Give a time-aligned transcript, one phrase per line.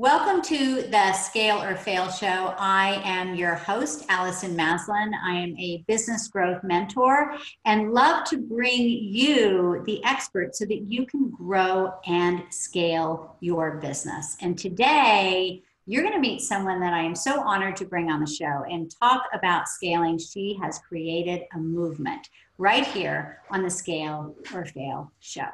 [0.00, 2.54] Welcome to the Scale or Fail Show.
[2.56, 5.10] I am your host, Allison Maslan.
[5.22, 7.34] I am a business growth mentor
[7.66, 13.72] and love to bring you the experts so that you can grow and scale your
[13.72, 14.38] business.
[14.40, 18.20] And today, you're going to meet someone that I am so honored to bring on
[18.20, 20.16] the show and talk about scaling.
[20.16, 25.44] She has created a movement right here on the Scale or Fail Show.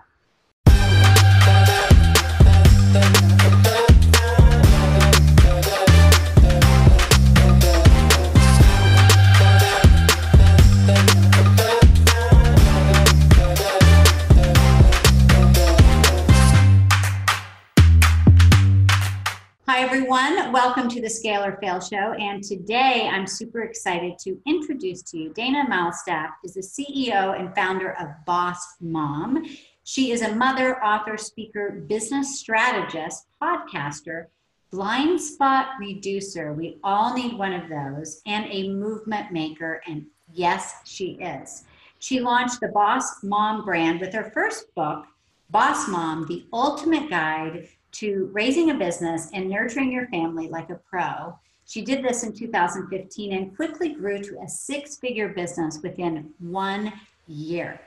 [20.16, 20.52] Everyone.
[20.52, 22.12] Welcome to the Scale or Fail Show.
[22.14, 27.54] And today I'm super excited to introduce to you Dana Malstaff is the CEO and
[27.54, 29.44] founder of Boss Mom.
[29.84, 34.28] She is a mother, author, speaker, business strategist, podcaster,
[34.70, 36.54] blind spot reducer.
[36.54, 39.82] We all need one of those, and a movement maker.
[39.86, 41.64] And yes, she is.
[41.98, 45.04] She launched the Boss Mom brand with her first book,
[45.50, 50.80] Boss Mom, the ultimate guide to raising a business and nurturing your family like a
[50.88, 51.38] pro.
[51.66, 56.92] She did this in 2015 and quickly grew to a six figure business within one
[57.26, 57.80] year.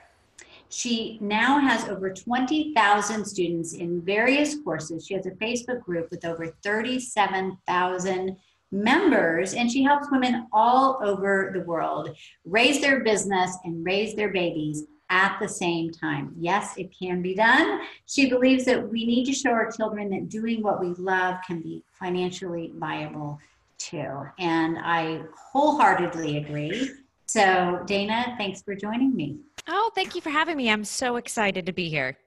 [0.70, 5.06] She now has over 20,000 students in various courses.
[5.06, 8.38] She has a Facebook group with over 37,000
[8.72, 12.16] members, and she helps women all over the world
[12.46, 16.34] raise their business and raise their babies at the same time.
[16.38, 17.82] Yes, it can be done.
[18.06, 21.62] She believes that we need to show our children that doing what we love can
[21.62, 23.40] be financially viable
[23.78, 24.24] too.
[24.38, 26.92] And I wholeheartedly agree.
[27.26, 29.38] So, Dana, thanks for joining me.
[29.68, 30.70] Oh, thank you for having me.
[30.70, 32.18] I'm so excited to be here.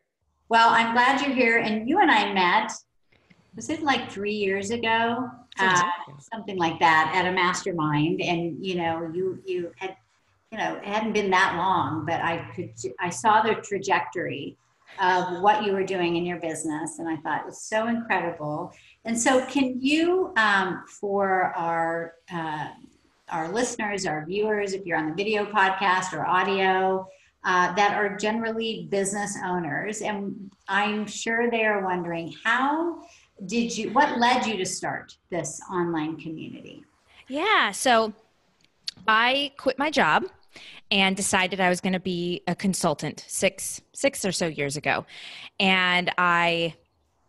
[0.48, 1.58] Well, I'm glad you're here.
[1.58, 2.72] And you and I met,
[3.56, 5.28] was it like three years ago?
[5.58, 5.83] Uh,
[6.19, 8.20] something like that at a mastermind.
[8.20, 9.97] And, you know, you, you had
[10.53, 14.59] you know, it hadn't been that long, but I could, I saw the trajectory
[15.00, 18.71] of what you were doing in your business, and I thought it was so incredible.
[19.06, 22.69] And so, can you, um, for our uh,
[23.31, 27.09] our listeners, our viewers, if you're on the video podcast or audio,
[27.44, 33.00] uh, that are generally business owners, and I'm sure they are wondering how
[33.47, 36.84] did you, what led you to start this online community?
[37.28, 38.12] Yeah, so
[39.09, 40.27] I quit my job
[40.91, 45.07] and decided I was going to be a consultant six six or so years ago,
[45.59, 46.75] and I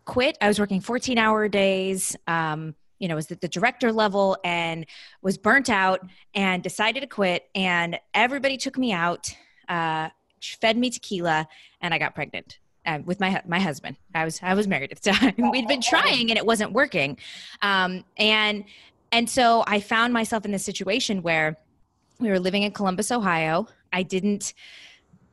[0.05, 0.37] quit.
[0.41, 2.15] I was working fourteen hour days.
[2.27, 4.85] Um, you know, was at the director level and
[5.21, 5.99] was burnt out
[6.33, 7.49] and decided to quit.
[7.53, 9.35] And everybody took me out,
[9.67, 10.07] uh,
[10.41, 11.45] fed me tequila,
[11.81, 12.59] and I got pregnant.
[12.85, 13.95] Uh, with my my husband.
[14.13, 15.51] I was I was married at the time.
[15.51, 17.17] We'd been trying and it wasn't working,
[17.61, 18.65] um, and
[19.13, 21.57] and so I found myself in this situation where
[22.19, 23.67] we were living in Columbus, Ohio.
[23.91, 24.53] I didn't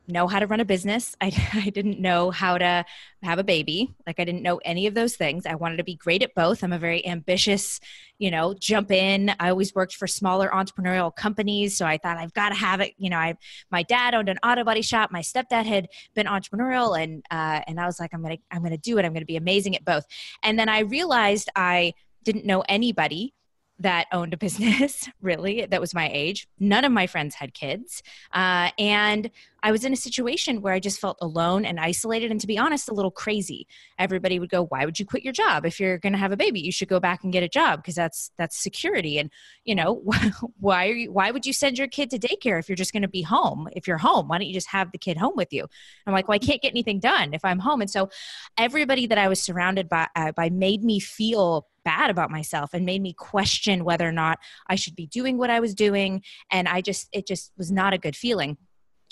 [0.07, 1.15] know how to run a business.
[1.21, 2.85] I, I didn't know how to
[3.23, 3.93] have a baby.
[4.05, 5.45] Like I didn't know any of those things.
[5.45, 6.63] I wanted to be great at both.
[6.63, 7.79] I'm a very ambitious,
[8.17, 9.31] you know, jump in.
[9.39, 11.77] I always worked for smaller entrepreneurial companies.
[11.77, 12.93] So I thought I've got to have it.
[12.97, 13.35] You know, I,
[13.71, 15.11] my dad owned an auto body shop.
[15.11, 18.77] My stepdad had been entrepreneurial and, uh, and I was like, I'm to, I'm to
[18.77, 19.05] do it.
[19.05, 20.05] I'm to be amazing at both.
[20.43, 21.93] And then I realized I
[22.23, 23.33] didn't know anybody
[23.81, 26.47] that owned a business, really, that was my age.
[26.59, 28.03] None of my friends had kids.
[28.33, 29.29] Uh, and
[29.63, 32.57] I was in a situation where I just felt alone and isolated, and to be
[32.57, 33.67] honest, a little crazy.
[33.99, 36.37] Everybody would go, "Why would you quit your job if you're going to have a
[36.37, 36.61] baby?
[36.61, 39.29] You should go back and get a job because that's that's security." And
[39.63, 40.03] you know,
[40.59, 41.11] why are you?
[41.11, 43.67] Why would you send your kid to daycare if you're just going to be home?
[43.73, 45.67] If you're home, why don't you just have the kid home with you?
[46.07, 47.81] I'm like, well, I can't get anything done if I'm home.
[47.81, 48.09] And so,
[48.57, 52.85] everybody that I was surrounded by uh, by made me feel bad about myself and
[52.85, 56.21] made me question whether or not I should be doing what I was doing.
[56.51, 58.57] And I just, it just was not a good feeling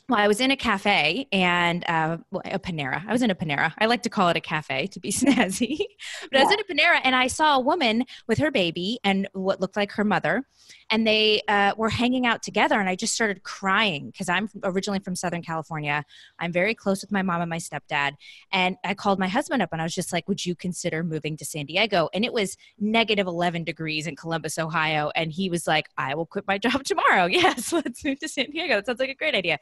[0.09, 3.03] well, I was in a cafe and uh, well, a Panera.
[3.07, 3.73] I was in a Panera.
[3.77, 5.77] I like to call it a cafe to be snazzy.
[6.23, 6.39] but yeah.
[6.39, 9.61] I was in a Panera and I saw a woman with her baby and what
[9.61, 10.43] looked like her mother.
[10.89, 12.79] And they uh, were hanging out together.
[12.79, 16.03] And I just started crying because I'm originally from Southern California.
[16.39, 18.13] I'm very close with my mom and my stepdad.
[18.51, 21.37] And I called my husband up and I was just like, Would you consider moving
[21.37, 22.09] to San Diego?
[22.13, 25.11] And it was negative 11 degrees in Columbus, Ohio.
[25.15, 27.27] And he was like, I will quit my job tomorrow.
[27.39, 28.75] Yes, let's move to San Diego.
[28.75, 29.59] That sounds like a great idea.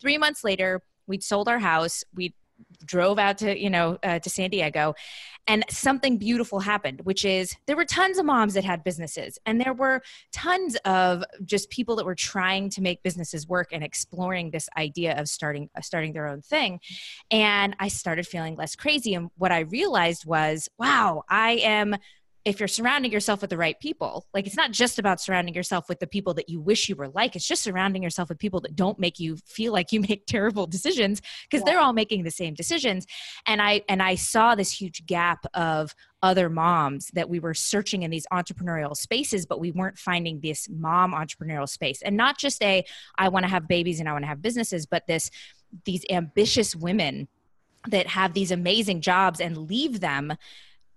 [0.00, 2.04] Three months later, we'd sold our house.
[2.14, 2.34] We
[2.84, 4.94] drove out to you know uh, to san diego
[5.48, 9.60] and something beautiful happened which is there were tons of moms that had businesses and
[9.60, 14.50] there were tons of just people that were trying to make businesses work and exploring
[14.50, 16.80] this idea of starting uh, starting their own thing.
[17.30, 21.96] And i started feeling less crazy and what i realized was wow i am
[22.46, 25.88] if you're surrounding yourself with the right people, like it's not just about surrounding yourself
[25.88, 28.60] with the people that you wish you were like, it's just surrounding yourself with people
[28.60, 31.72] that don't make you feel like you make terrible decisions because yeah.
[31.72, 33.04] they're all making the same decisions.
[33.46, 38.04] And I and I saw this huge gap of other moms that we were searching
[38.04, 42.60] in these entrepreneurial spaces but we weren't finding this mom entrepreneurial space and not just
[42.64, 42.82] a
[43.18, 45.30] i want to have babies and i want to have businesses but this
[45.84, 47.28] these ambitious women
[47.86, 50.32] that have these amazing jobs and leave them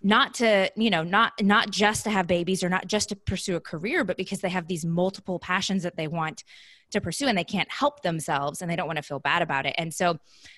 [0.02, 3.56] not to you know not not just to have babies or not just to pursue
[3.56, 6.44] a career but because they have these multiple passions that they want
[6.92, 9.66] to pursue and they can't help themselves and they don't want to feel bad about
[9.66, 9.76] it.
[9.78, 10.18] And so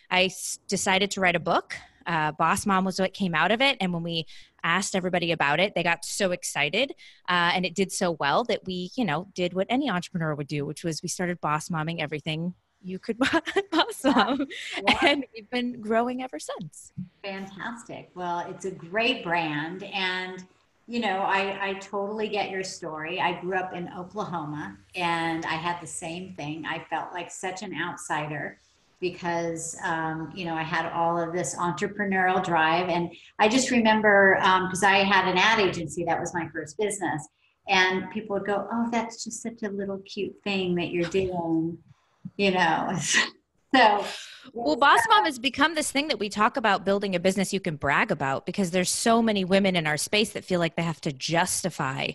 [0.09, 0.29] i
[0.67, 1.75] decided to write a book.
[2.05, 3.77] Uh, boss mom was what came out of it.
[3.79, 4.25] And when we
[4.63, 6.91] asked everybody about it they got so excited
[7.27, 10.47] uh, and it did so well that we you know did what any entrepreneur would
[10.47, 13.41] do which was we started boss momming everything you could buy
[13.73, 14.47] awesome
[14.87, 14.97] yeah.
[15.01, 16.93] and we've been growing ever since.
[17.23, 18.11] Fantastic.
[18.15, 20.43] Well it's a great brand and
[20.87, 23.19] you know I, I totally get your story.
[23.19, 26.65] I grew up in oklahoma and i had the same thing.
[26.65, 28.59] I felt like such an outsider
[29.01, 34.35] because um, you know i had all of this entrepreneurial drive and i just remember
[34.35, 37.27] because um, i had an ad agency that was my first business
[37.67, 41.77] and people would go oh that's just such a little cute thing that you're doing
[42.41, 42.97] you know.
[43.75, 44.03] so
[44.53, 47.59] well boss mom has become this thing that we talk about building a business you
[47.59, 50.81] can brag about because there's so many women in our space that feel like they
[50.81, 52.09] have to justify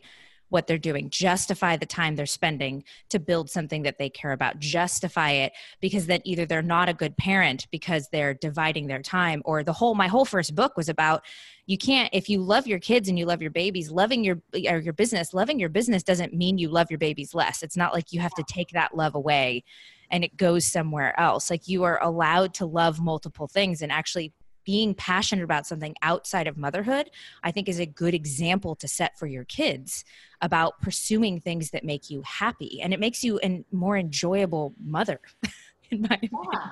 [0.49, 1.11] what they're doing.
[1.11, 4.59] Justify the time they're spending to build something that they care about.
[4.59, 9.43] Justify it because then either they're not a good parent because they're dividing their time
[9.45, 11.25] or the whole my whole first book was about
[11.67, 14.79] you can't if you love your kids and you love your babies loving your or
[14.79, 17.63] your business loving your business doesn't mean you love your babies less.
[17.63, 19.65] It's not like you have to take that love away
[20.11, 21.51] and it goes somewhere else.
[21.51, 24.33] Like you are allowed to love multiple things and actually
[24.67, 27.09] being passionate about something outside of motherhood,
[27.43, 30.05] I think is a good example to set for your kids
[30.43, 32.83] about pursuing things that make you happy.
[32.83, 35.21] And it makes you a more enjoyable mother.
[35.91, 36.19] in my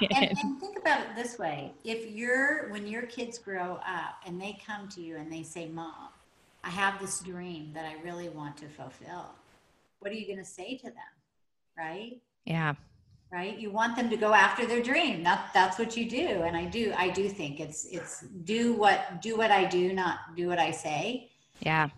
[0.01, 0.09] yeah.
[0.11, 4.41] And, and think about it this way if you're when your kids grow up and
[4.41, 6.09] they come to you and they say mom
[6.65, 9.31] i have this dream that i really want to fulfill
[10.01, 11.15] what are you going to say to them
[11.79, 12.75] right yeah
[13.35, 13.59] right?
[13.59, 15.25] You want them to go after their dream.
[15.25, 16.29] That, that's what you do.
[16.47, 20.19] And i do i do think it's it's do what do what i do not
[20.37, 21.31] do what i say
[21.61, 21.89] yeah.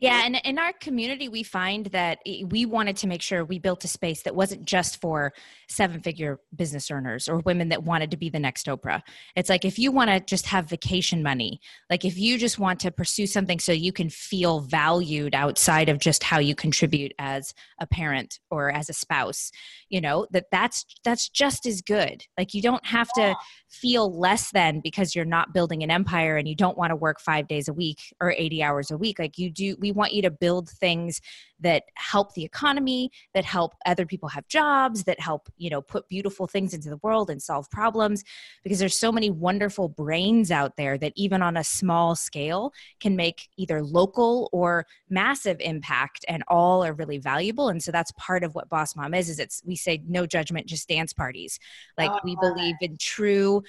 [0.00, 0.22] Yeah.
[0.24, 3.88] And in our community, we find that we wanted to make sure we built a
[3.88, 5.32] space that wasn't just for
[5.68, 9.02] seven figure business earners or women that wanted to be the next Oprah.
[9.36, 12.80] It's like if you want to just have vacation money, like if you just want
[12.80, 17.54] to pursue something so you can feel valued outside of just how you contribute as
[17.78, 19.52] a parent or as a spouse,
[19.88, 22.24] you know, that that's that's just as good.
[22.36, 23.36] Like you don't have to
[23.68, 27.20] feel less than because you're not building an empire and you don't want to work
[27.20, 30.22] 5 days a week or 80 hours a week like you do we want you
[30.22, 31.20] to build things
[31.58, 36.08] that help the economy that help other people have jobs that help you know put
[36.08, 38.22] beautiful things into the world and solve problems
[38.62, 43.16] because there's so many wonderful brains out there that even on a small scale can
[43.16, 48.44] make either local or massive impact and all are really valuable and so that's part
[48.44, 51.58] of what boss mom is is it's we say no judgment just dance parties.
[51.96, 52.40] Like oh, we ah.
[52.40, 53.62] believe in true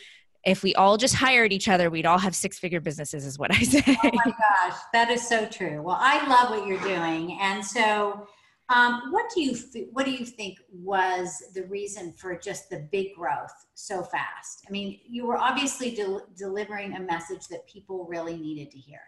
[0.43, 3.53] if we all just hired each other, we'd all have six figure businesses, is what
[3.53, 3.83] I say.
[3.87, 5.81] Oh my gosh, that is so true.
[5.81, 7.37] Well, I love what you're doing.
[7.41, 8.27] And so,
[8.73, 9.57] um, what do you
[9.91, 14.63] what do you think was the reason for just the big growth so fast?
[14.67, 19.01] I mean, you were obviously del- delivering a message that people really needed to hear.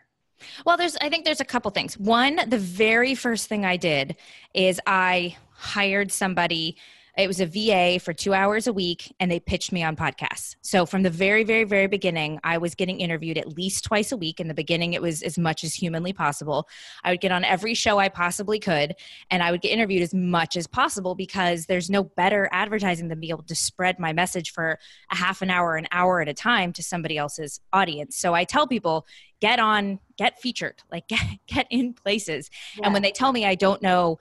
[0.65, 1.97] Well, there's I think there's a couple things.
[1.97, 4.17] One, the very first thing I did
[4.53, 6.75] is I hired somebody
[7.15, 10.55] it was a VA for two hours a week, and they pitched me on podcasts.
[10.61, 14.17] So from the very, very, very beginning, I was getting interviewed at least twice a
[14.17, 14.39] week.
[14.39, 16.67] In the beginning, it was as much as humanly possible.
[17.03, 18.95] I would get on every show I possibly could,
[19.29, 23.19] and I would get interviewed as much as possible because there's no better advertising than
[23.19, 24.79] be able to spread my message for
[25.11, 28.17] a half an hour, an hour at a time to somebody else's audience.
[28.17, 29.05] So I tell people,
[29.39, 32.49] get on, get featured, like get, get in places.
[32.75, 32.85] Yeah.
[32.85, 34.17] And when they tell me I don't know,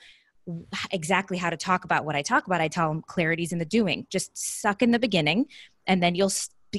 [0.90, 3.64] exactly how to talk about what I talk about, I tell them clarity's in the
[3.64, 4.06] doing.
[4.10, 5.46] Just suck in the beginning,
[5.86, 6.32] and then you'll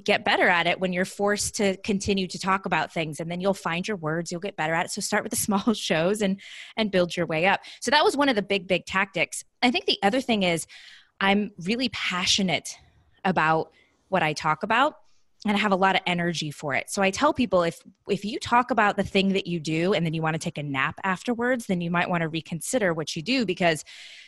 [0.06, 3.40] get better at it when you're forced to continue to talk about things and then
[3.40, 4.92] you'll find your words you'll get better at it.
[4.92, 6.42] So start with the small shows and
[6.78, 7.62] and build your way up.
[7.80, 9.44] So that was one of the big big tactics.
[9.62, 10.66] I think the other thing is
[11.20, 12.78] i'm really passionate
[13.24, 13.72] about
[14.10, 14.96] what i talk about
[15.46, 16.90] and I have a lot of energy for it.
[16.90, 20.06] So I tell people if if you talk about the thing that you do and
[20.06, 23.16] then you want to take a nap afterwards, then you might want to reconsider what
[23.16, 23.84] you do because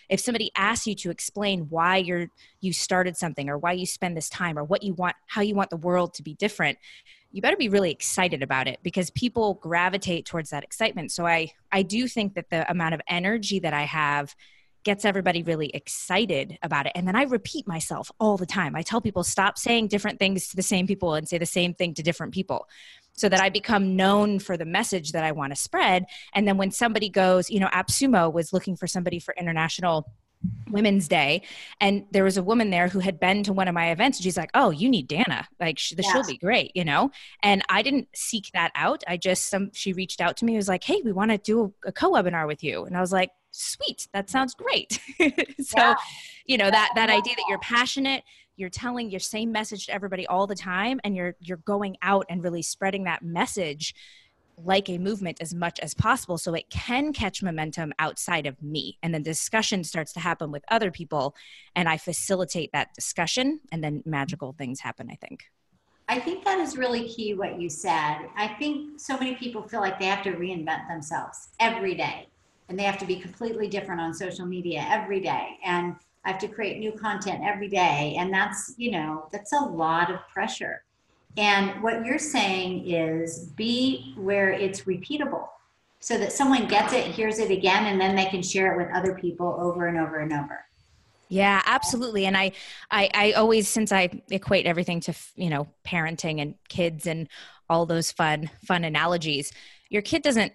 [0.10, 2.28] if somebody asks you to explain why you're
[2.60, 5.56] you started something or why you spend this time or what you want how you
[5.56, 6.78] want the world to be different,
[7.32, 11.12] you better be really excited about it because people gravitate towards that excitement.
[11.12, 14.36] So I I do think that the amount of energy that I have
[14.86, 16.94] gets everybody really excited about it.
[16.96, 18.76] And then I repeat myself all the time.
[18.76, 21.74] I tell people stop saying different things to the same people and say the same
[21.74, 22.70] thing to different people
[23.14, 26.06] so that I become known for the message that I want to spread.
[26.34, 30.08] And then when somebody goes, you know, AppSumo was looking for somebody for international
[30.70, 31.42] Women's Day,
[31.82, 34.20] and there was a woman there who had been to one of my events.
[34.20, 35.48] And she's like, "Oh, you need Dana.
[35.60, 36.12] Like, she, yes.
[36.12, 37.10] she'll be great," you know.
[37.42, 39.04] And I didn't seek that out.
[39.08, 40.56] I just some she reached out to me.
[40.56, 43.12] Was like, "Hey, we want to do a, a co-webinar with you," and I was
[43.12, 45.00] like, "Sweet, that sounds great."
[45.62, 45.96] so, yeah.
[46.46, 48.24] you know that that idea that you're passionate,
[48.56, 52.26] you're telling your same message to everybody all the time, and you're you're going out
[52.30, 53.96] and really spreading that message
[54.58, 58.98] like a movement as much as possible so it can catch momentum outside of me
[59.04, 61.36] and then discussion starts to happen with other people
[61.76, 65.44] and i facilitate that discussion and then magical things happen i think
[66.08, 69.82] i think that is really key what you said i think so many people feel
[69.82, 72.28] like they have to reinvent themselves every day
[72.70, 76.40] and they have to be completely different on social media every day and i have
[76.40, 80.84] to create new content every day and that's you know that's a lot of pressure
[81.38, 85.48] and what you're saying is be where it's repeatable
[86.00, 88.96] so that someone gets it, hears it again, and then they can share it with
[88.96, 90.64] other people over and over and over.
[91.30, 92.28] Yeah, absolutely.
[92.28, 92.52] And I,
[92.92, 97.28] I, I always, since I equate everything to, you know, parenting and kids and
[97.68, 99.52] all those fun, fun analogies,
[99.90, 100.54] your kid doesn't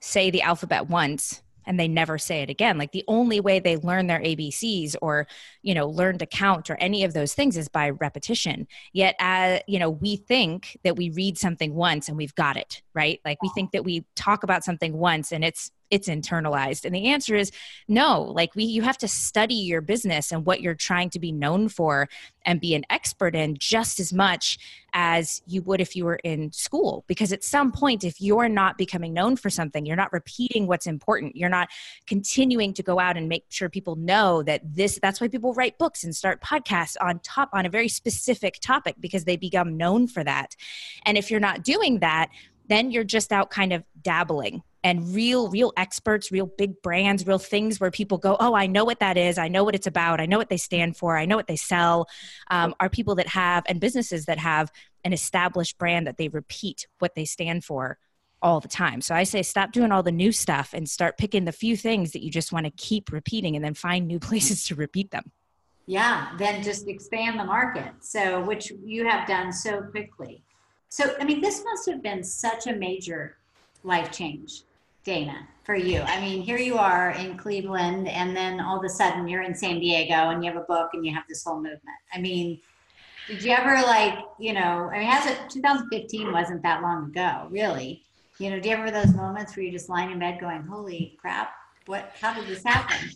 [0.00, 2.78] say the alphabet once and they never say it again.
[2.78, 5.26] Like the only way they learn their abcs or
[5.62, 8.66] you know learn to count or any of those things is by repetition.
[8.92, 12.56] Yet as uh, you know we think that we read something once and we've got
[12.56, 13.20] it right?
[13.24, 16.84] Like we think that we talk about something once and it's it's internalized.
[16.84, 17.50] And the answer is
[17.88, 18.22] no.
[18.22, 21.68] Like we you have to study your business and what you're trying to be known
[21.68, 22.08] for
[22.44, 24.58] and be an expert in just as much
[24.92, 27.04] as you would if you were in school.
[27.06, 30.86] Because at some point if you're not becoming known for something you're not repeating what's
[30.86, 31.36] important.
[31.36, 31.68] You're not
[32.06, 35.78] continuing to go out and make sure people know that this that's why people write
[35.78, 40.06] books and start podcasts on top on a very specific topic because they become known
[40.06, 40.56] for that.
[41.04, 42.30] And if you're not doing that
[42.68, 47.40] then you're just out kind of dabbling and real real experts real big brands real
[47.40, 49.36] things where people go oh i know what that is.
[49.36, 50.20] I know what it's about.
[50.20, 51.16] I know what they stand for.
[51.16, 52.08] I know what they sell.
[52.50, 54.70] Um, are people that have and businesses that have
[55.04, 57.98] an established brand that they repeat what they stand for
[58.42, 59.00] all the time.
[59.00, 62.12] So i say stop doing all the new stuff and start picking the few things
[62.12, 65.32] that you just want to keep repeating and then find new places to repeat them.
[65.86, 67.92] Yeah then just expand the market.
[68.00, 70.42] So which you have done so quickly.
[70.88, 73.38] So i mean this must have been such a major
[73.82, 74.62] life change
[75.06, 76.00] Dana, for you?
[76.00, 79.54] I mean, here you are in Cleveland, and then all of a sudden you're in
[79.54, 81.96] San Diego and you have a book and you have this whole movement.
[82.12, 82.60] I mean,
[83.28, 87.46] did you ever like, you know, I mean, has it 2015 wasn't that long ago,
[87.50, 88.02] really?
[88.40, 91.16] You know, do you ever those moments where you're just lying in bed going, holy
[91.20, 91.52] crap,
[91.86, 93.10] what, how did this happen?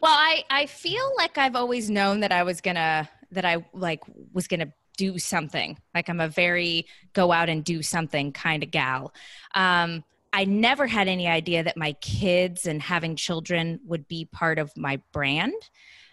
[0.00, 4.04] Well, I, I feel like I've always known that I was gonna, that I like
[4.32, 5.76] was gonna do something.
[5.92, 9.12] Like I'm a very go out and do something kind of gal.
[9.54, 14.58] Um, I never had any idea that my kids and having children would be part
[14.58, 15.54] of my brand.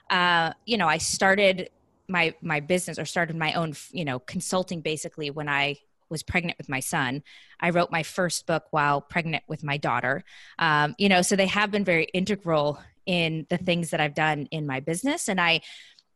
[0.09, 1.69] Uh, you know, I started
[2.07, 5.77] my my business or started my own, you know, consulting basically when I
[6.09, 7.23] was pregnant with my son.
[7.59, 10.23] I wrote my first book while pregnant with my daughter.
[10.59, 14.47] Um, you know, so they have been very integral in the things that I've done
[14.51, 15.61] in my business, and I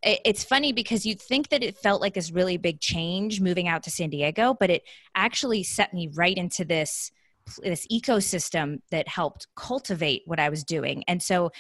[0.02, 3.84] it's funny because you'd think that it felt like this really big change moving out
[3.84, 7.12] to San Diego, but it actually set me right into this
[7.58, 11.04] this ecosystem that helped cultivate what I was doing.
[11.08, 11.52] And so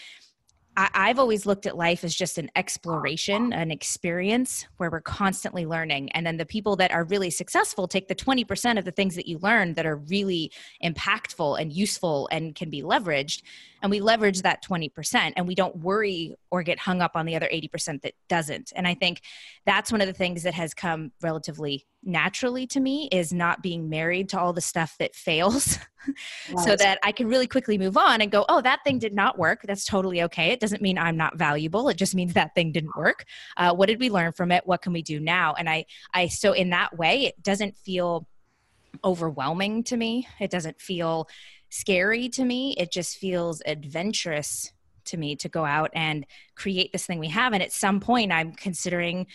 [0.77, 5.65] I, have always looked at life as just an exploration, an experience where we're constantly
[5.65, 6.10] learning.
[6.13, 9.27] And then the people that are really successful take the 20% of the things that
[9.27, 10.51] you learn that are really
[10.84, 13.41] impactful and useful and can be leveraged.
[13.81, 17.36] And we leverage that 20% and we don't worry or get hung up on the
[17.36, 18.74] other 80% that doesn't.
[18.75, 19.21] And I think
[19.65, 23.89] that's one of the things that has come relatively naturally to me is not being
[23.89, 26.59] married to all the stuff that fails right.
[26.59, 29.38] so that I can really quickly move on and go, oh, that thing did not
[29.38, 29.62] work.
[29.63, 30.51] That's totally okay.
[30.51, 31.89] It doesn't mean I'm not valuable.
[31.89, 33.25] It just means that thing didn't work.
[33.57, 34.65] Uh, what did we learn from it?
[34.65, 35.53] What can we do now?
[35.57, 38.27] And I, I, so in that way, it doesn't feel
[39.03, 40.27] overwhelming to me.
[40.39, 41.27] It doesn't feel
[41.69, 42.75] scary to me.
[42.77, 44.71] It just feels adventurous
[45.05, 47.53] to me to go out and create this thing we have.
[47.53, 49.27] And at some point, I'm considering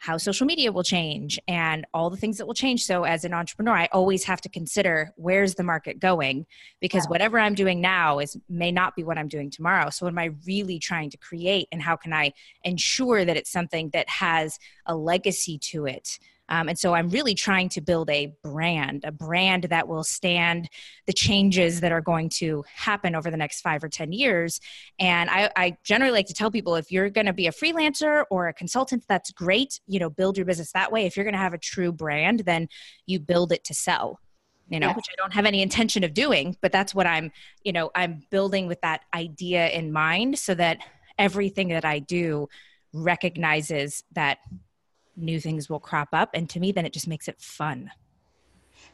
[0.00, 2.84] how social media will change and all the things that will change.
[2.84, 6.46] So, as an entrepreneur, I always have to consider where's the market going
[6.80, 7.10] because yeah.
[7.10, 9.90] whatever I'm doing now is may not be what I'm doing tomorrow.
[9.90, 12.32] So, what am I really trying to create, and how can I
[12.64, 16.18] ensure that it's something that has a legacy to it?
[16.50, 20.68] Um, and so I'm really trying to build a brand, a brand that will stand
[21.06, 24.60] the changes that are going to happen over the next five or 10 years.
[24.98, 28.24] And I, I generally like to tell people if you're going to be a freelancer
[28.30, 29.80] or a consultant, that's great.
[29.86, 31.06] You know, build your business that way.
[31.06, 32.68] If you're going to have a true brand, then
[33.06, 34.20] you build it to sell
[34.70, 34.94] you know, yeah.
[34.94, 37.32] which I don't have any intention of doing, but that's what I'm,
[37.64, 40.78] you know, I'm building with that idea in mind so that
[41.18, 42.48] everything that I do
[42.92, 44.38] recognizes that
[45.16, 46.30] new things will crop up.
[46.34, 47.90] And to me, then it just makes it fun.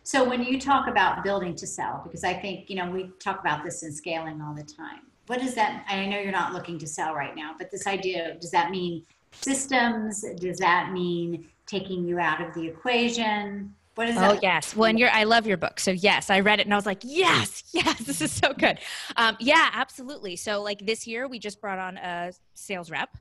[0.03, 3.41] So when you talk about building to sell, because I think, you know, we talk
[3.41, 5.01] about this in scaling all the time.
[5.27, 8.37] What does that, I know you're not looking to sell right now, but this idea,
[8.41, 10.25] does that mean systems?
[10.39, 13.75] Does that mean taking you out of the equation?
[13.97, 14.43] What is that oh, that?
[14.43, 14.77] yes.
[14.77, 15.81] Well, and you're, I love your book.
[15.81, 18.79] So yes, I read it and I was like, yes, yes, this is so good.
[19.17, 20.37] Um, yeah, absolutely.
[20.37, 23.17] So like this year we just brought on a sales rep.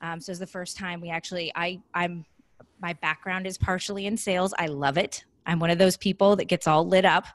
[0.00, 2.24] Um, so it's the first time we actually, I, I'm,
[2.82, 4.52] my background is partially in sales.
[4.58, 5.24] I love it.
[5.46, 7.26] I'm one of those people that gets all lit up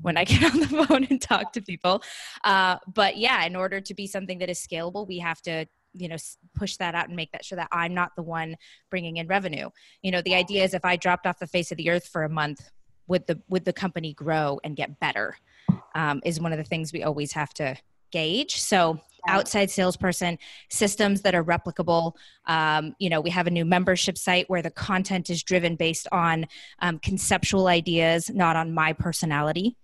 [0.00, 2.02] when I get on the phone and talk to people.
[2.44, 6.08] Uh, but yeah, in order to be something that is scalable, we have to you
[6.08, 6.16] know
[6.54, 8.56] push that out and make that sure that i'm not the one
[8.90, 9.68] bringing in revenue
[10.00, 12.24] you know the idea is if i dropped off the face of the earth for
[12.24, 12.70] a month
[13.08, 15.36] would the would the company grow and get better
[15.94, 17.76] um, is one of the things we always have to
[18.10, 20.38] gauge so outside salesperson
[20.68, 22.14] systems that are replicable
[22.46, 26.08] um, you know we have a new membership site where the content is driven based
[26.12, 26.46] on
[26.80, 29.76] um, conceptual ideas not on my personality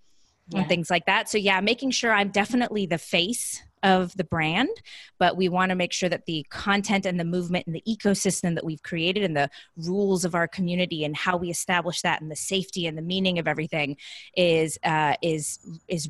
[0.49, 0.59] yeah.
[0.59, 4.69] and things like that so yeah making sure i'm definitely the face of the brand,
[5.17, 8.55] but we want to make sure that the content and the movement and the ecosystem
[8.55, 12.31] that we've created and the rules of our community and how we establish that and
[12.31, 13.97] the safety and the meaning of everything
[14.35, 16.09] is uh, is is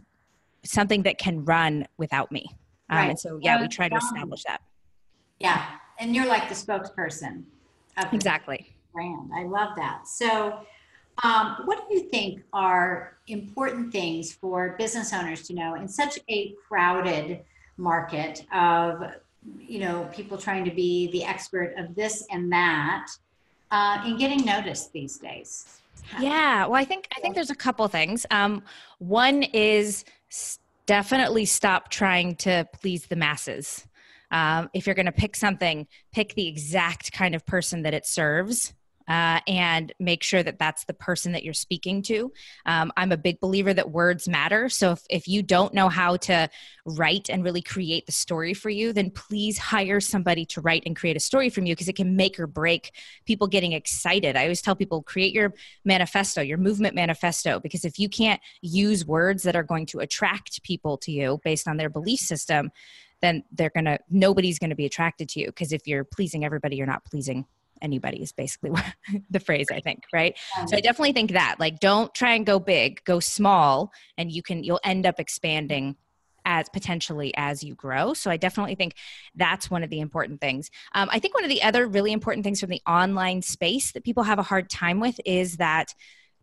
[0.64, 2.46] something that can run without me.
[2.90, 3.10] Um, right.
[3.12, 4.62] And so, yeah, we try to establish that.
[5.40, 5.66] Yeah,
[6.00, 7.44] and you're like the spokesperson.
[8.12, 8.76] exactly.
[8.94, 9.32] Brand.
[9.36, 10.08] I love that.
[10.08, 10.60] So.
[11.22, 16.18] Um, what do you think are important things for business owners to know in such
[16.30, 17.42] a crowded
[17.76, 19.04] market of
[19.58, 23.08] you know people trying to be the expert of this and that
[23.72, 25.82] uh, and getting noticed these days
[26.20, 28.62] yeah well i think i think there's a couple things um,
[29.00, 30.04] one is
[30.90, 33.88] definitely stop trying to please the masses.
[34.32, 38.08] Um, if you're going to pick something pick the exact kind of person that it
[38.08, 38.74] serves
[39.10, 42.32] uh, and make sure that that's the person that you're speaking to.
[42.68, 44.70] Um, I'm a big believer that words matter.
[44.70, 46.48] So if, if you don't know how to
[46.86, 50.96] write and really create the story for you, then please hire somebody to write and
[50.96, 52.92] create a story from you because it can make or break
[53.26, 54.36] people getting excited.
[54.36, 59.06] I always tell people create your manifesto, your movement manifesto, because if you can't use
[59.06, 62.70] words that are going to attract people to you based on their belief system,
[63.22, 66.88] then they're gonna nobody's gonna be attracted to you because if you're pleasing everybody, you're
[66.88, 67.46] not pleasing
[67.82, 68.72] anybody is basically
[69.30, 70.38] the phrase i think right?
[70.68, 74.42] So i definitely think that like don't try and go big go small and you
[74.42, 75.96] can you'll end up expanding
[76.46, 78.14] as potentially as you grow.
[78.14, 78.96] So i definitely think
[79.36, 80.70] that's one of the important things.
[80.94, 84.04] Um, i think one of the other really important things from the online space that
[84.04, 85.94] people have a hard time with is that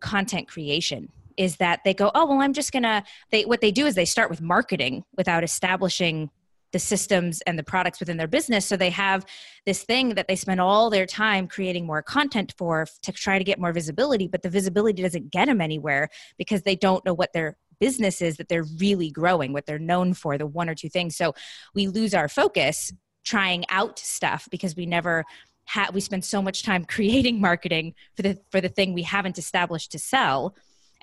[0.00, 3.86] content creation is that they go oh well i'm just gonna they what they do
[3.86, 6.30] is they start with marketing without establishing
[6.72, 8.66] the systems and the products within their business.
[8.66, 9.24] So they have
[9.64, 13.44] this thing that they spend all their time creating more content for to try to
[13.44, 17.32] get more visibility, but the visibility doesn't get them anywhere because they don't know what
[17.32, 20.88] their business is that they're really growing, what they're known for, the one or two
[20.88, 21.16] things.
[21.16, 21.34] So
[21.74, 22.92] we lose our focus
[23.24, 25.24] trying out stuff because we never
[25.66, 29.38] had we spend so much time creating marketing for the for the thing we haven't
[29.38, 30.54] established to sell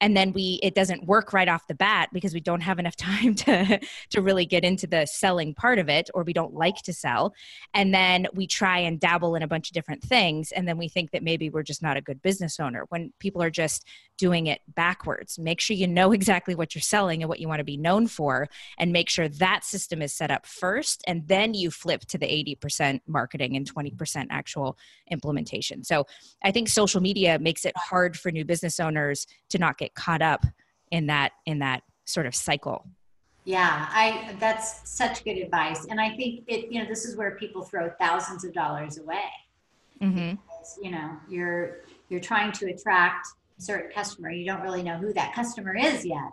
[0.04, 2.96] and then we it doesn't work right off the bat because we don't have enough
[2.98, 6.76] time to to really get into the selling part of it or we don't like
[6.84, 7.34] to sell.
[7.74, 10.89] And then we try and dabble in a bunch of different things and then we
[10.89, 13.88] think that maybe we're just not a good business owner when people are just
[14.18, 15.39] doing it backwards.
[15.39, 18.08] Make sure you know exactly what you're selling and what you want to be known
[18.08, 22.18] for and make sure that system is set up first and then you flip to
[22.18, 22.28] the
[22.62, 24.78] 80% marketing and 20% actual
[25.10, 25.84] implementation.
[25.86, 26.06] So
[26.44, 30.22] i think social media makes it hard for new business owners to not get caught
[30.22, 30.46] up
[30.92, 32.86] in that in that sort of cycle.
[33.46, 35.86] Yeah i that's such good advice.
[35.89, 39.30] And i think it you know this is where people throw thousands of dollars away.
[40.02, 40.32] Mm-hmm.
[40.32, 44.32] because, you know you're you're trying to attract a certain customer.
[44.32, 46.32] You don't really know who that customer is yet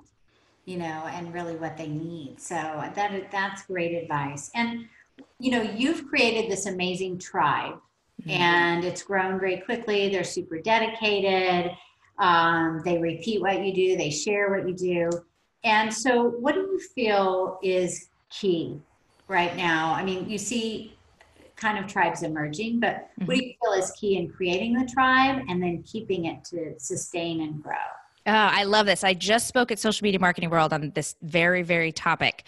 [0.64, 2.40] you know and really what they need.
[2.40, 4.50] So that that's great advice.
[4.54, 4.86] And
[5.38, 7.76] you know you've created this amazing tribe.
[8.20, 8.30] Mm-hmm.
[8.32, 10.10] and it's grown very quickly.
[10.10, 11.72] They're super dedicated
[12.20, 15.10] um, they repeat what you do, they share what you do.
[15.64, 18.80] And so, what do you feel is key
[19.26, 19.92] right now?
[19.94, 20.96] I mean, you see
[21.56, 23.26] kind of tribes emerging, but mm-hmm.
[23.26, 26.74] what do you feel is key in creating the tribe and then keeping it to
[26.78, 27.74] sustain and grow?
[28.26, 29.02] Oh, I love this.
[29.02, 32.44] I just spoke at Social Media Marketing World on this very, very topic.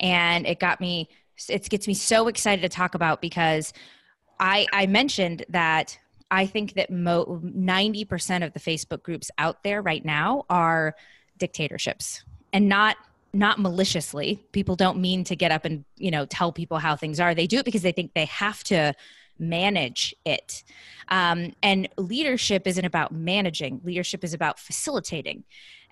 [0.00, 1.08] And it got me,
[1.48, 3.72] it gets me so excited to talk about because
[4.38, 5.98] I, I mentioned that
[6.34, 10.96] I think that mo- 90% of the Facebook groups out there right now are
[11.38, 12.96] dictatorships and not
[13.32, 14.44] not maliciously.
[14.52, 17.34] People don't mean to get up and you know tell people how things are.
[17.34, 18.94] They do it because they think they have to
[19.38, 20.64] manage it.
[21.08, 25.44] Um, and leadership isn't about managing, leadership is about facilitating.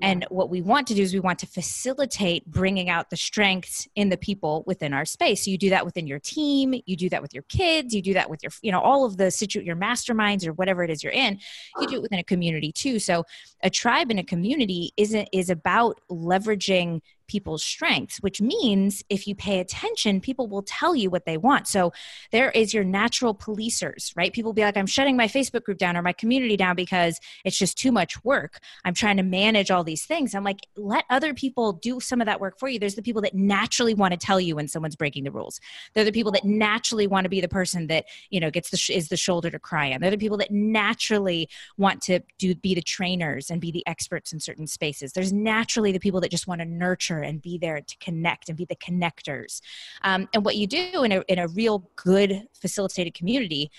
[0.03, 3.87] And what we want to do is we want to facilitate bringing out the strengths
[3.95, 5.45] in the people within our space.
[5.45, 8.15] So you do that within your team, you do that with your kids, you do
[8.15, 11.05] that with your, you know, all of the situ your masterminds or whatever it is
[11.05, 11.39] you're in.
[11.79, 12.99] You do it within a community too.
[12.99, 13.25] So
[13.63, 17.01] a tribe in a community isn't is about leveraging
[17.33, 21.67] people's strengths, which means if you pay attention, people will tell you what they want.
[21.67, 21.93] So
[22.31, 24.35] there is your natural policers, right?
[24.35, 27.57] People be like, I'm shutting my Facebook group down or my community down because it's
[27.57, 28.61] just too much work.
[28.85, 30.35] I'm trying to manage all these things.
[30.35, 32.79] I'm like, let other people do some of that work for you.
[32.79, 35.59] There's the people that naturally want to tell you when someone's breaking the rules.
[35.95, 38.77] They're the people that naturally want to be the person that, you know, gets the,
[38.77, 40.03] sh- is the shoulder to cry on.
[40.03, 44.35] They're the people that naturally want to do, be the trainers and be the experts
[44.35, 45.15] in certain spaces.
[45.15, 48.59] There's naturally the people that just want to nurture and be there to connect and
[48.59, 49.61] be the connectors.
[50.03, 53.71] Um, and what you do in a, in a real good facilitated community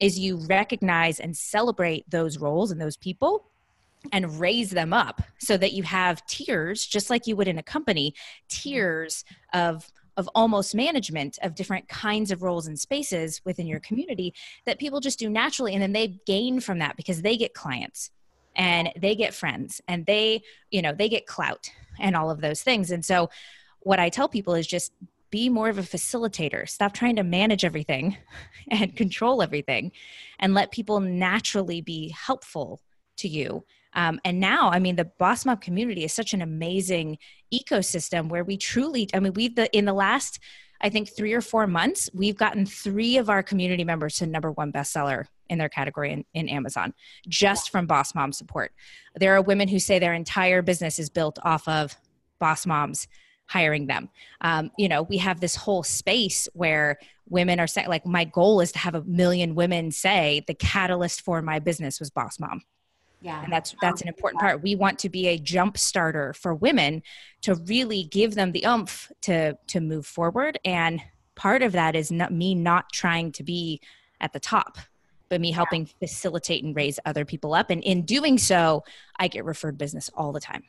[0.00, 3.50] is you recognize and celebrate those roles and those people
[4.12, 7.62] and raise them up so that you have tiers just like you would in a
[7.62, 8.14] company
[8.48, 14.32] tiers of of almost management of different kinds of roles and spaces within your community
[14.64, 18.10] that people just do naturally and then they gain from that because they get clients
[18.56, 22.62] and they get friends and they you know they get clout and all of those
[22.62, 22.90] things.
[22.90, 23.30] And so
[23.80, 24.92] what i tell people is just
[25.30, 26.68] be more of a facilitator.
[26.68, 28.16] Stop trying to manage everything
[28.70, 29.90] and control everything
[30.38, 32.80] and let people naturally be helpful
[33.16, 33.64] to you.
[33.96, 37.18] Um, and now i mean the boss mom community is such an amazing
[37.52, 40.40] ecosystem where we truly i mean we've the in the last
[40.84, 44.52] I think three or four months, we've gotten three of our community members to number
[44.52, 46.92] one bestseller in their category in, in, Amazon
[47.26, 48.70] just from Boss Mom support.
[49.14, 51.96] There are women who say their entire business is built off of
[52.38, 53.08] Boss Moms
[53.46, 54.10] hiring them.
[54.42, 56.98] Um, you know, we have this whole space where
[57.30, 61.22] women are saying, like, my goal is to have a million women say the catalyst
[61.22, 62.60] for my business was Boss Mom
[63.24, 63.42] yeah.
[63.42, 64.62] And that's that's an important part.
[64.62, 67.02] We want to be a jump starter for women
[67.40, 70.58] to really give them the umph to to move forward.
[70.62, 71.00] And
[71.34, 73.80] part of that is not me not trying to be
[74.20, 74.78] at the top
[75.30, 76.06] but me helping yeah.
[76.06, 77.70] facilitate and raise other people up.
[77.70, 78.84] And in doing so
[79.18, 80.64] i get referred business all the time.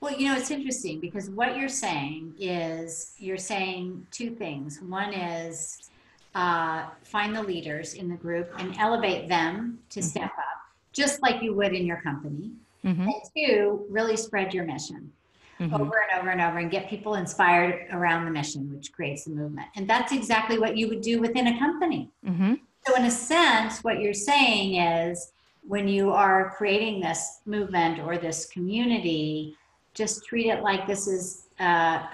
[0.00, 4.80] Well you know it's interesting because what you're saying is you're saying two things.
[4.80, 5.90] One is
[6.34, 10.08] uh, find the leaders in the group and elevate them to mm-hmm.
[10.08, 10.55] step up
[10.96, 12.50] just like you would in your company.
[12.84, 13.02] Mm-hmm.
[13.02, 15.12] And two, really spread your mission
[15.60, 15.74] mm-hmm.
[15.74, 19.30] over and over and over and get people inspired around the mission, which creates a
[19.30, 19.68] movement.
[19.76, 22.10] And that's exactly what you would do within a company.
[22.26, 22.54] Mm-hmm.
[22.86, 25.32] So, in a sense, what you're saying is
[25.66, 29.56] when you are creating this movement or this community,
[29.94, 31.64] just treat it like this is uh,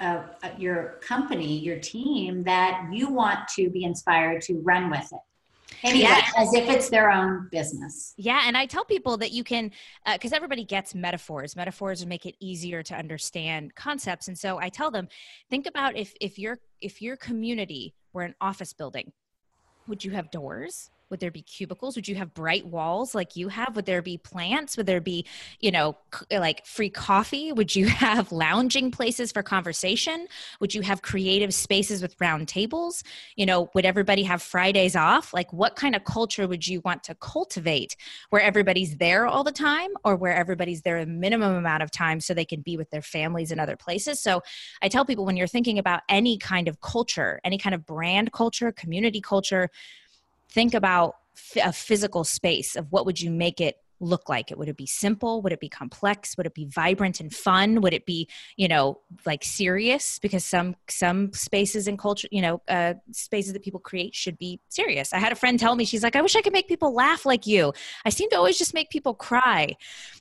[0.01, 0.23] uh,
[0.57, 5.21] your company, your team that you want to be inspired to run with it
[5.83, 6.23] anyway, yeah.
[6.37, 8.14] as if it's their own business.
[8.16, 9.71] Yeah, and I tell people that you can,
[10.11, 11.57] because uh, everybody gets metaphors.
[11.57, 15.09] Metaphors make it easier to understand concepts, and so I tell them,
[15.51, 19.12] think about if if your if your community were an office building,
[19.88, 20.91] would you have doors?
[21.12, 21.94] Would there be cubicles?
[21.94, 23.77] Would you have bright walls like you have?
[23.77, 24.79] Would there be plants?
[24.79, 25.27] Would there be,
[25.61, 25.98] you know,
[26.31, 27.53] like free coffee?
[27.53, 30.27] Would you have lounging places for conversation?
[30.59, 33.05] Would you have creative spaces with round tables?
[33.37, 35.35] You know, would everybody have Fridays off?
[35.35, 37.94] Like, what kind of culture would you want to cultivate
[38.31, 42.20] where everybody's there all the time or where everybody's there a minimum amount of time
[42.20, 44.18] so they can be with their families in other places?
[44.18, 44.40] So
[44.81, 48.33] I tell people when you're thinking about any kind of culture, any kind of brand
[48.33, 49.68] culture, community culture,
[50.52, 51.16] think about
[51.62, 54.50] a physical space of what would you make it look like?
[54.50, 55.40] It would it be simple?
[55.42, 56.36] Would it be complex?
[56.36, 57.80] Would it be vibrant and fun?
[57.80, 60.18] Would it be you know like serious?
[60.18, 64.60] Because some some spaces and culture you know uh, spaces that people create should be
[64.68, 65.12] serious.
[65.12, 67.24] I had a friend tell me she's like i wish i could make people laugh
[67.24, 67.72] like you.
[68.04, 69.76] I seem to always just make people cry.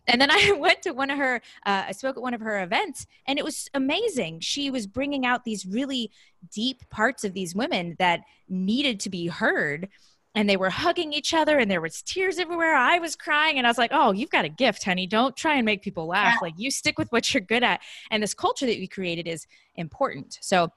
[0.07, 2.61] And then i went to one of her uh, i spoke at one of her
[2.61, 4.39] events and it was amazing.
[4.41, 6.11] She was bringing out these really
[6.53, 9.89] deep parts of these women that needed to be heard
[10.33, 12.73] and they were hugging each other and there was tears everywhere.
[12.73, 15.07] I was crying and i was like oh you've got a gift honey.
[15.07, 16.35] Don't try and make people laugh.
[16.35, 16.47] Yeah.
[16.47, 17.81] like you stick with what you're good at.
[18.09, 20.37] And this culture that we created is important.
[20.41, 20.69] So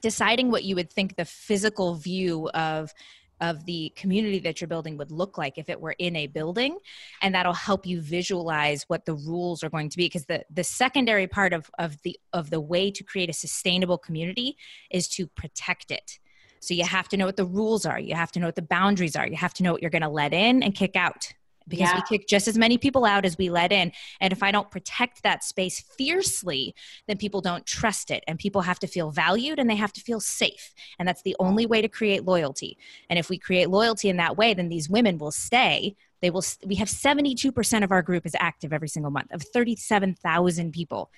[0.00, 2.92] deciding what you would think the physical view of
[3.40, 6.78] of the community that you're building would look like if it were in a building
[7.20, 10.06] and that'll help you visualize what the rules are going to be.
[10.06, 13.98] Because the the secondary part of of the of the way to create a sustainable
[13.98, 14.56] community
[14.90, 16.18] is to protect it
[16.64, 18.62] so you have to know what the rules are you have to know what the
[18.62, 21.32] boundaries are you have to know what you're going to let in and kick out
[21.68, 21.96] because yeah.
[21.96, 23.92] we kick just as many people out as we let in.
[24.20, 26.74] And if I don't protect that space fiercely,
[27.06, 28.22] then people don't trust it.
[28.26, 30.74] And people have to feel valued and they have to feel safe.
[30.98, 32.76] And that's the only way to create loyalty.
[33.08, 35.96] And if we create loyalty in that way, then these women will stay.
[36.20, 40.72] They will, we have 72% of our group is active every single month of 37,000
[40.72, 41.10] people.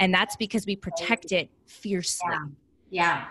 [0.00, 2.30] And that's because we protect it fiercely.
[2.30, 2.46] Yeah.
[2.90, 3.24] yeah.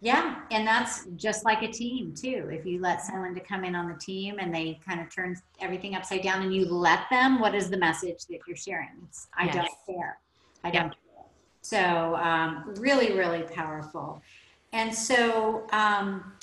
[0.00, 2.48] Yeah, and that's just like a team too.
[2.50, 5.36] If you let someone to come in on the team and they kind of turn
[5.60, 8.90] everything upside down and you let them, what is the message that you're sharing?
[9.08, 9.54] It's I yes.
[9.54, 10.18] don't care.
[10.64, 11.24] I don't care.
[11.62, 14.20] So um, really, really powerful.
[14.72, 16.34] And so um,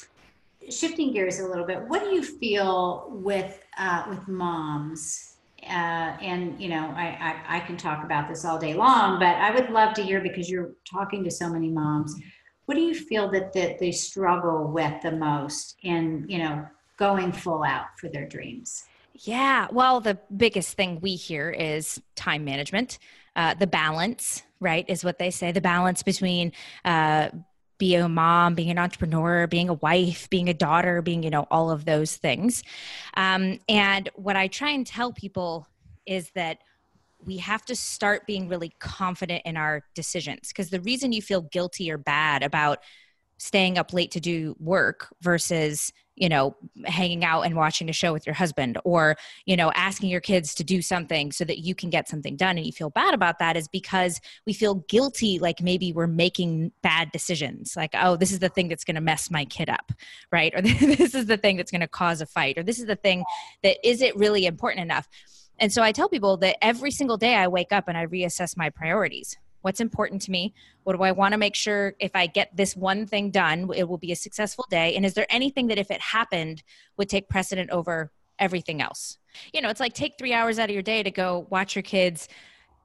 [0.70, 5.36] shifting gears a little bit, what do you feel with uh, with moms?
[5.64, 9.38] Uh, and you know, I, I I can talk about this all day long, but
[9.38, 12.16] I would love to hear because you're talking to so many moms
[12.66, 16.66] what do you feel that, that they struggle with the most in you know
[16.98, 18.86] going full out for their dreams?
[19.16, 23.00] Yeah well the biggest thing we hear is time management.
[23.36, 25.52] Uh, the balance right is what they say.
[25.52, 26.52] The balance between
[26.86, 27.30] uh,
[27.78, 31.46] being a mom, being an entrepreneur, being a wife, being a daughter, being, you know,
[31.52, 32.64] all of those things.
[33.16, 35.68] Um, and what I try and tell people
[36.06, 36.60] is that
[37.26, 40.50] we have to start being really confident in our decisions.
[40.50, 42.80] Because the reason you feel guilty or bad about
[43.38, 46.56] staying up late to do work versus you know
[46.86, 50.54] hanging out and watching a show with your husband or you know asking your kids
[50.54, 53.40] to do something so that you can get something done and you feel bad about
[53.40, 58.32] that is because we feel guilty like maybe we're making bad decisions like oh this
[58.32, 59.92] is the thing that's going to mess my kid up
[60.32, 60.54] right?
[60.58, 62.96] Or this is the thing that's going to cause a fight or this is the
[62.96, 63.24] thing
[63.64, 65.08] that is it really important enough
[65.64, 68.58] and so I tell people that every single day I wake up and I reassess
[68.58, 69.38] my priorities.
[69.62, 70.54] What's important to me?
[70.84, 73.88] What do I want to make sure if I get this one thing done, it
[73.88, 74.94] will be a successful day?
[74.94, 76.64] And is there anything that if it happened
[76.98, 79.20] would take precedent over everything else?
[79.54, 81.84] You know, it's like take three hours out of your day to go watch your
[81.84, 82.28] kids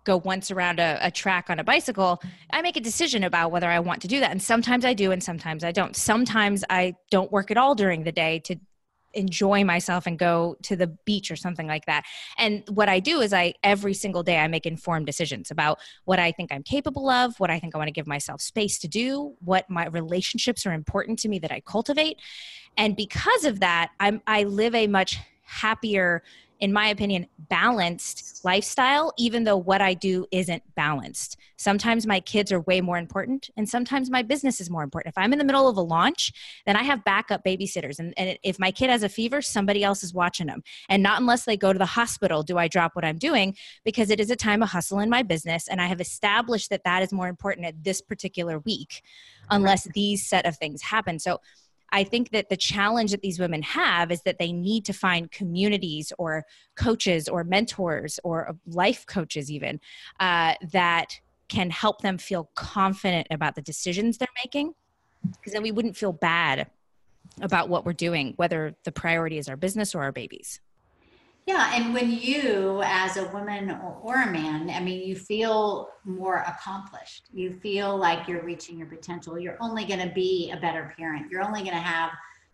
[0.05, 3.69] go once around a, a, track on a bicycle, I make a decision about whether
[3.69, 4.31] I want to do that.
[4.31, 5.95] And sometimes I do, and sometimes I don't.
[5.95, 8.57] Sometimes I don't work at all during the day to
[9.19, 12.05] enjoy myself and go to the beach or something like that.
[12.39, 16.19] And what I do is I every single day I make informed decisions about what
[16.19, 18.89] I think I'm capable of, what I think I want to give myself space to
[18.89, 22.19] do, what my relationships are important to me that I cultivate.
[22.77, 26.23] And because of that, I'm I live a much happier
[26.61, 31.37] in my opinion, balanced lifestyle, even though what I do isn't balanced.
[31.57, 35.13] Sometimes my kids are way more important, and sometimes my business is more important.
[35.13, 36.33] If I'm in the middle of a launch,
[36.67, 37.99] then I have backup babysitters.
[37.99, 40.63] And, and if my kid has a fever, somebody else is watching them.
[40.89, 44.11] And not unless they go to the hospital do I drop what I'm doing, because
[44.11, 45.69] it is a time of hustle in my business.
[45.69, 49.03] And I have established that that is more important at this particular week,
[49.51, 51.19] unless these set of things happen.
[51.19, 51.41] So,
[51.91, 55.31] I think that the challenge that these women have is that they need to find
[55.31, 56.45] communities or
[56.77, 59.81] coaches or mentors or life coaches, even
[60.21, 64.75] uh, that can help them feel confident about the decisions they're making.
[65.33, 66.71] Because then we wouldn't feel bad
[67.41, 70.61] about what we're doing, whether the priority is our business or our babies.
[71.49, 75.89] Yeah, and when you, as a woman or, or, a man, I mean, you feel
[76.05, 77.29] more accomplished.
[77.33, 79.39] You feel like you're reaching your potential.
[79.39, 81.31] You're only going to be a better parent.
[81.31, 82.11] You're only going to have,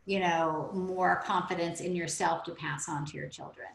[0.07, 3.66] you know, more confidence in yourself to pass on to your children.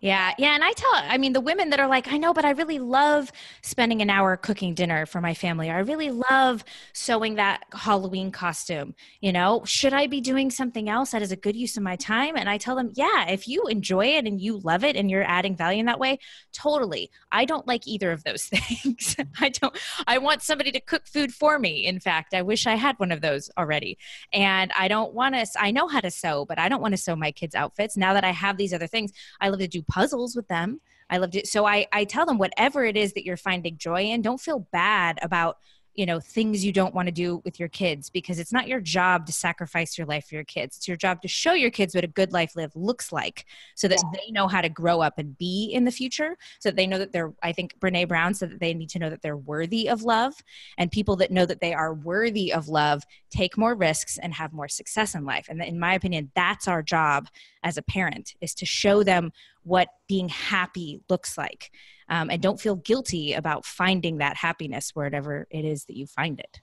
[0.00, 2.44] Yeah, yeah, and I tell I mean the women that are like, I know, but
[2.44, 3.30] I really love
[3.62, 5.70] spending an hour cooking dinner for my family.
[5.70, 8.94] I really love sewing that Halloween costume.
[9.20, 11.96] You know, should I be doing something else that is a good use of my
[11.96, 12.36] time?
[12.36, 15.22] And I tell them, yeah, if you enjoy it and you love it and you're
[15.22, 16.18] adding value in that way,
[16.52, 17.10] totally.
[17.30, 19.16] I don't like either of those things.
[19.38, 21.86] I don't I want somebody to cook food for me.
[21.86, 23.98] In fact, I wish I had one of those already.
[24.32, 26.98] And I don't want to I know how to sew, but I don't want to
[26.98, 27.96] sew my kids outfits.
[27.96, 30.80] Now that I have these other things, I love to do puzzles with them.
[31.08, 31.46] I loved it.
[31.46, 34.66] So I, I tell them whatever it is that you're finding joy in, don't feel
[34.72, 35.58] bad about
[35.94, 38.80] you know things you don't want to do with your kids because it's not your
[38.80, 41.94] job to sacrifice your life for your kids it's your job to show your kids
[41.94, 44.10] what a good life lived looks like so that yeah.
[44.14, 46.98] they know how to grow up and be in the future so that they know
[46.98, 49.88] that they're i think brene brown said that they need to know that they're worthy
[49.88, 50.34] of love
[50.78, 54.52] and people that know that they are worthy of love take more risks and have
[54.52, 57.28] more success in life and in my opinion that's our job
[57.62, 61.70] as a parent is to show them what being happy looks like
[62.08, 66.40] um, and don't feel guilty about finding that happiness wherever it is that you find
[66.40, 66.60] it.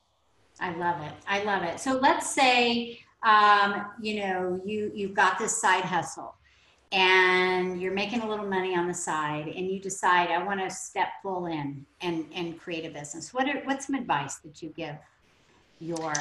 [0.59, 1.13] I love it.
[1.27, 1.79] I love it.
[1.79, 6.35] So let's say, um, you know, you you've got this side hustle,
[6.91, 10.69] and you're making a little money on the side, and you decide I want to
[10.69, 13.33] step full in and and create a business.
[13.33, 14.95] What are what's some advice that you give
[15.79, 16.13] your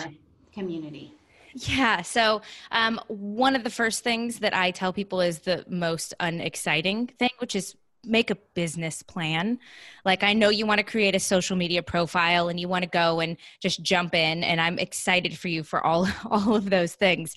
[0.53, 1.15] community?
[1.59, 2.03] Yeah.
[2.03, 7.07] So, um, one of the first things that I tell people is the most unexciting
[7.19, 9.59] thing, which is make a business plan.
[10.05, 12.91] Like I know you want to create a social media profile and you want to
[12.91, 16.95] go and just jump in and I'm excited for you for all all of those
[16.95, 17.35] things.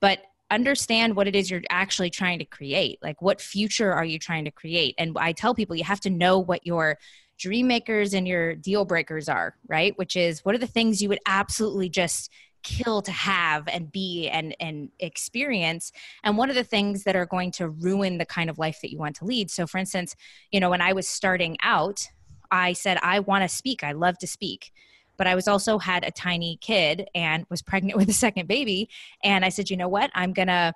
[0.00, 0.18] But
[0.50, 2.98] understand what it is you're actually trying to create.
[3.02, 4.96] Like what future are you trying to create?
[4.98, 6.98] And I tell people you have to know what your
[7.38, 9.96] dream makers and your deal breakers are, right?
[9.96, 12.30] Which is what are the things you would absolutely just
[12.62, 15.92] kill to have and be and and experience.
[16.22, 18.90] And one of the things that are going to ruin the kind of life that
[18.90, 19.50] you want to lead.
[19.50, 20.16] So for instance
[20.50, 22.06] you know when i was starting out
[22.50, 23.82] i said i want to speak.
[23.84, 24.72] I love to speak.
[25.16, 28.88] But i was also had a tiny kid and was pregnant with a second baby.
[29.22, 30.10] And i said you know what?
[30.14, 30.74] I'm gonna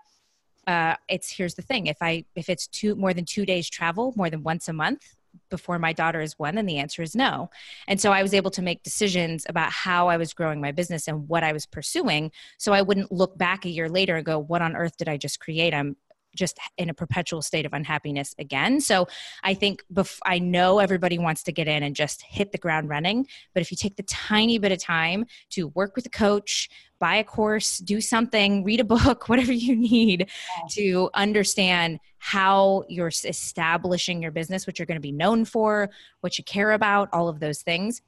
[0.66, 1.88] uh, it's here's the thing.
[1.88, 5.14] If i if it's two more than two days travel more than once a month
[5.50, 6.58] before my daughter is one?
[6.58, 7.50] And the answer is no.
[7.86, 11.08] And so I was able to make decisions about how I was growing my business
[11.08, 12.30] and what I was pursuing.
[12.58, 15.16] So I wouldn't look back a year later and go, what on earth did I
[15.16, 15.74] just create?
[15.74, 15.96] I'm
[16.34, 18.80] just in a perpetual state of unhappiness again.
[18.80, 19.08] So
[19.42, 22.88] I think bef- I know everybody wants to get in and just hit the ground
[22.88, 23.26] running.
[23.52, 26.68] But if you take the tiny bit of time to work with a coach,
[26.98, 30.30] buy a course, do something, read a book, whatever you need
[30.70, 36.38] to understand how you're establishing your business, what you're going to be known for, what
[36.38, 38.00] you care about, all of those things.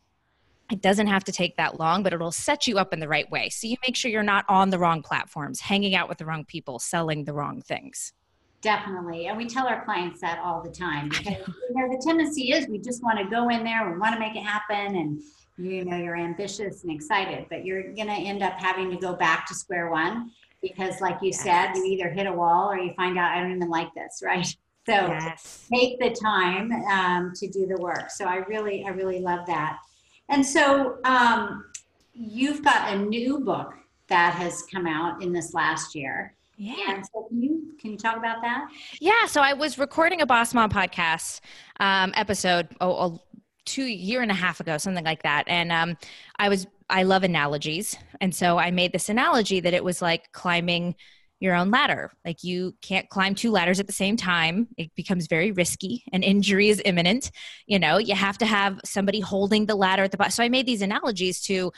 [0.71, 3.31] It doesn't have to take that long, but it'll set you up in the right
[3.31, 3.49] way.
[3.51, 6.45] So you make sure you're not on the wrong platforms, hanging out with the wrong
[6.45, 8.13] people, selling the wrong things.
[8.63, 9.27] Definitely.
[9.27, 12.67] And we tell our clients that all the time because you know, the tendency is
[12.67, 15.23] we just want to go in there, we want to make it happen and
[15.59, 19.15] you know you're ambitious and excited but you're going to end up having to go
[19.15, 20.31] back to square one
[20.63, 21.43] because like you yes.
[21.43, 24.21] said you either hit a wall or you find out i don't even like this
[24.25, 24.47] right
[24.87, 25.67] so yes.
[25.73, 29.79] take the time um, to do the work so i really i really love that
[30.29, 31.65] and so um,
[32.13, 33.75] you've got a new book
[34.09, 36.75] that has come out in this last year yeah.
[36.89, 38.71] And so can you can you talk about that?
[38.99, 39.27] Yeah.
[39.27, 41.41] So I was recording a Boss Mom podcast
[41.81, 42.69] um, episode
[43.67, 45.99] two year and a half ago something like that and um,
[46.39, 50.33] i was i love analogies and so i made this analogy that it was like
[50.33, 50.95] climbing
[51.41, 52.13] your own ladder.
[52.25, 54.69] Like you can't climb two ladders at the same time.
[54.77, 57.31] It becomes very risky and injury is imminent.
[57.67, 60.49] You know you have to have somebody holding the ladder at the bottom so i
[60.49, 61.73] made these analogies to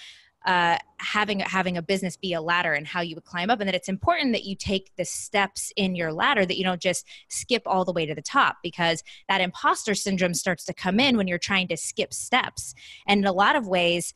[0.47, 3.68] uh, having having a business be a ladder and how you would climb up and
[3.68, 7.05] that it's important that you take the steps in your ladder that you don't just
[7.29, 11.16] skip all the way to the top because that imposter syndrome starts to come in
[11.16, 12.75] when you're trying to skip steps.
[13.07, 14.14] And in a lot of ways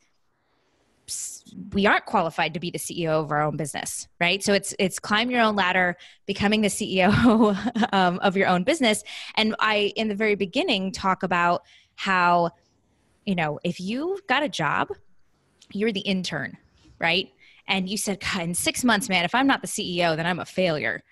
[1.73, 4.43] we aren't qualified to be the CEO of our own business, right?
[4.43, 7.13] So it's it's climb your own ladder, becoming the CEO
[7.93, 9.03] um, of your own business.
[9.35, 11.63] And I, in the very beginning, talk about
[11.95, 12.51] how,
[13.25, 14.89] you know, if you've got a job
[15.73, 16.57] you're the intern,
[16.99, 17.29] right?
[17.67, 20.45] And you said, in six months, man, if I'm not the CEO, then I'm a
[20.45, 21.03] failure.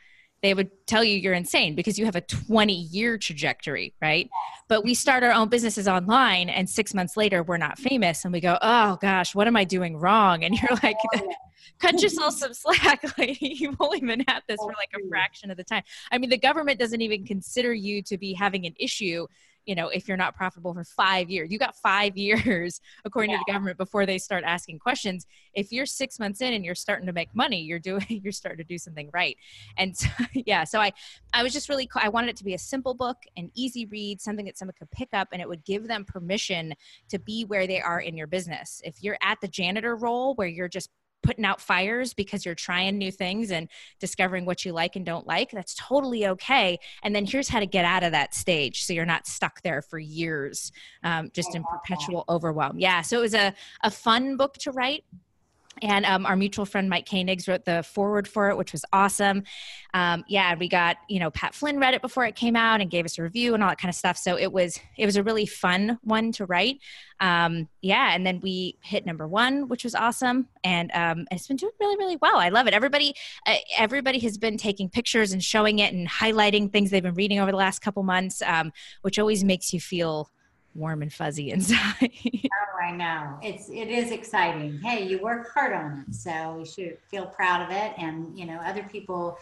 [0.41, 4.29] They would tell you you're insane because you have a 20 year trajectory, right?
[4.67, 8.33] But we start our own businesses online, and six months later, we're not famous, and
[8.33, 10.43] we go, oh gosh, what am I doing wrong?
[10.43, 10.97] And you're like,
[11.79, 13.03] cut yourself some slack.
[13.17, 15.83] Like you've only been at this for like a oh, fraction of the time.
[16.11, 19.27] I mean, the government doesn't even consider you to be having an issue
[19.65, 23.37] you know if you're not profitable for five years you got five years according yeah.
[23.37, 25.25] to the government before they start asking questions.
[25.53, 28.57] If you're six months in and you're starting to make money you're doing you're starting
[28.57, 29.37] to do something right.
[29.77, 30.91] And so, yeah so i
[31.33, 34.21] i was just really i wanted it to be a simple book an easy read
[34.21, 36.73] something that someone could pick up and it would give them permission
[37.09, 38.81] to be where they are in your business.
[38.83, 40.89] If you're at the janitor role where you're just
[41.23, 45.27] putting out fires because you're trying new things and discovering what you like and don't
[45.27, 46.79] like, that's totally okay.
[47.03, 49.81] And then here's how to get out of that stage so you're not stuck there
[49.81, 50.71] for years,
[51.03, 52.79] um, just in perpetual overwhelm.
[52.79, 53.53] Yeah, so it was a,
[53.83, 55.03] a fun book to write
[55.81, 59.43] and um, our mutual friend Mike Koenigs wrote the foreword for it, which was awesome.
[59.93, 62.89] Um, yeah, we got you know Pat Flynn read it before it came out and
[62.89, 64.17] gave us a review and all that kind of stuff.
[64.17, 66.79] So it was it was a really fun one to write.
[67.19, 71.57] Um, yeah, and then we hit number one, which was awesome, and um, it's been
[71.57, 72.37] doing really really well.
[72.37, 72.73] I love it.
[72.73, 73.13] Everybody
[73.45, 77.39] uh, everybody has been taking pictures and showing it and highlighting things they've been reading
[77.39, 80.29] over the last couple months, um, which always makes you feel
[80.75, 82.11] warm and fuzzy inside.
[82.25, 83.37] oh, I know.
[83.41, 84.79] It's it is exciting.
[84.81, 87.93] Hey, you work hard on it, so you should feel proud of it.
[87.97, 89.37] And you know, other people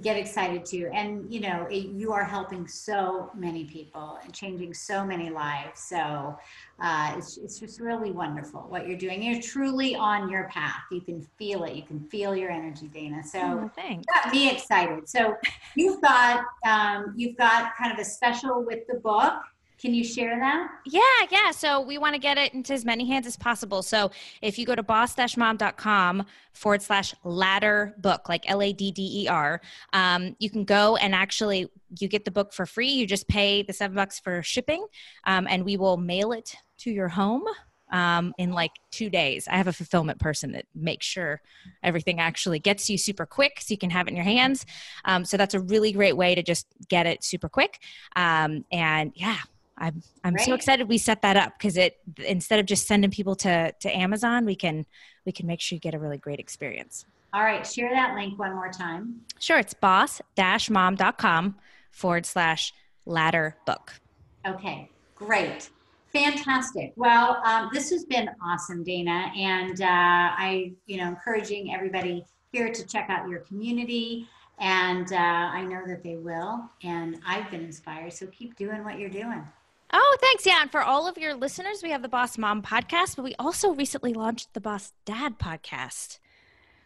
[0.00, 0.88] get excited too.
[0.94, 5.80] And you know, it, you are helping so many people and changing so many lives.
[5.80, 6.38] So
[6.80, 9.22] uh, it's it's just really wonderful what you're doing.
[9.22, 10.80] You're truly on your path.
[10.90, 11.74] You can feel it.
[11.74, 13.22] You can feel your energy, Dana.
[13.22, 14.06] So Oh, thanks.
[14.06, 15.08] got me excited.
[15.08, 15.36] So
[15.76, 19.34] you've got um, you've got kind of a special with the book.
[19.82, 20.70] Can you share that?
[20.86, 21.00] Yeah,
[21.32, 21.50] yeah.
[21.50, 23.82] So we want to get it into as many hands as possible.
[23.82, 29.60] So if you go to boss-mom.com forward slash ladder book, like L-A-D-D-E-R,
[29.92, 31.68] um, you can go and actually
[31.98, 32.90] you get the book for free.
[32.90, 34.86] You just pay the seven bucks for shipping,
[35.24, 37.42] um, and we will mail it to your home
[37.90, 39.48] um, in like two days.
[39.48, 41.42] I have a fulfillment person that makes sure
[41.82, 44.64] everything actually gets you super quick so you can have it in your hands.
[45.04, 47.80] Um, so that's a really great way to just get it super quick.
[48.16, 49.38] Um, and yeah,
[49.78, 53.34] I'm I'm so excited we set that up because it instead of just sending people
[53.36, 54.86] to to Amazon, we can
[55.24, 57.06] we can make sure you get a really great experience.
[57.34, 59.22] All right, share that link one more time.
[59.38, 61.56] Sure, it's boss-mom.com
[61.90, 62.74] forward slash
[63.06, 63.94] ladder book.
[64.46, 65.70] Okay, great.
[66.12, 66.92] Fantastic.
[66.96, 69.32] Well, um, this has been awesome, Dana.
[69.34, 74.28] And uh, I, you know, encouraging everybody here to check out your community.
[74.58, 76.68] And uh, I know that they will.
[76.82, 78.12] And I've been inspired.
[78.12, 79.42] So keep doing what you're doing.
[79.92, 80.46] Oh, thanks.
[80.46, 80.62] Yeah.
[80.62, 83.74] And for all of your listeners, we have the Boss Mom podcast, but we also
[83.74, 86.18] recently launched the Boss Dad podcast.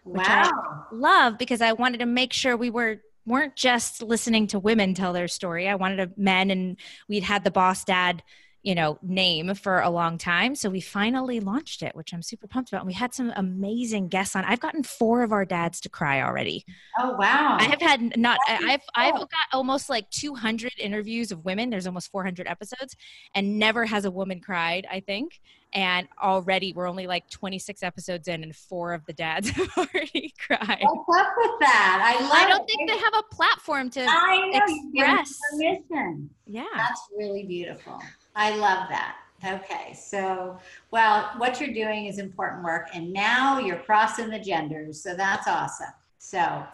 [0.05, 0.51] Which I-
[0.93, 5.13] love because I wanted to make sure we were weren't just listening to women tell
[5.13, 5.69] their story.
[5.69, 6.77] I wanted a men and
[7.09, 8.23] we'd had the boss dad,
[8.67, 10.57] you know, name for a long time.
[10.57, 12.81] So we finally launched it, which I'm super pumped about.
[12.81, 14.45] And we had some amazing guests on.
[14.45, 16.65] I've gotten four of our dads to cry already.
[16.99, 17.59] Oh, wow.
[17.61, 21.71] I have had not I've I've got almost like 200 interviews of women.
[21.71, 22.97] There's almost 400 episodes
[23.37, 25.41] and never has a woman cried, I think.
[25.73, 30.35] And already we're only like 26 episodes in and four of the dads have already
[30.45, 30.81] cried.
[30.81, 32.17] What's up with that?
[32.19, 32.67] I love I don't it.
[32.67, 34.61] think they have a platform to I know
[34.97, 35.39] express.
[35.53, 36.31] permission.
[36.47, 36.65] Yeah.
[36.77, 38.01] That's really beautiful.
[38.37, 39.17] I love that.
[39.45, 40.59] Okay, so
[40.91, 45.49] well, what you're doing is important work, and now you're crossing the genders, so that's
[45.49, 45.93] awesome.
[46.19, 46.65] So,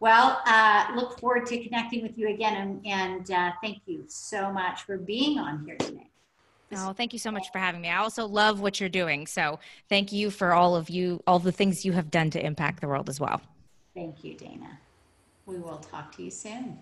[0.00, 4.52] well, uh, look forward to connecting with you again, and, and uh, thank you so
[4.52, 6.10] much for being on here today.
[6.76, 7.88] Oh, thank you so much for having me.
[7.88, 9.26] I also love what you're doing.
[9.26, 9.58] So
[9.88, 12.86] thank you for all of you, all the things you have done to impact the
[12.86, 13.40] world as well.
[13.92, 14.78] Thank you, Dana.
[15.46, 16.78] We will talk to you soon.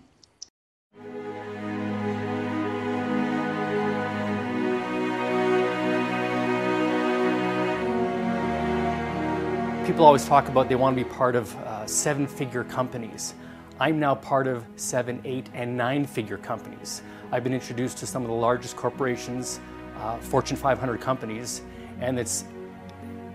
[9.89, 13.33] People always talk about they want to be part of uh, seven figure companies.
[13.79, 17.01] I'm now part of seven, eight, and nine figure companies.
[17.31, 19.59] I've been introduced to some of the largest corporations,
[19.97, 21.63] uh, Fortune 500 companies,
[22.01, 22.45] and it's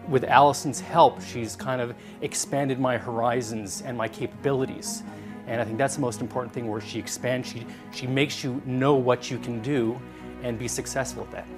[0.09, 5.02] with Allison's help, she's kind of expanded my horizons and my capabilities.
[5.48, 8.62] And I think that's the most important thing where she expands, she, she makes you
[8.64, 10.00] know what you can do
[10.44, 11.48] and be successful at that.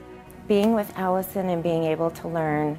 [0.48, 2.78] being with Allison and being able to learn